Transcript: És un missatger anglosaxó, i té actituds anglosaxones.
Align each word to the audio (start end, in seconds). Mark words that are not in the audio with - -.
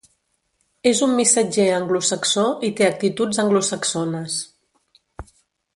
És 0.91 1.01
un 1.07 1.13
missatger 1.19 1.67
anglosaxó, 1.73 2.47
i 2.69 2.71
té 2.81 2.87
actituds 2.89 3.43
anglosaxones. 3.45 4.39